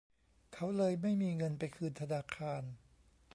[0.53, 2.63] เขาเลยไม่มีเงินไปคืนธนาคาร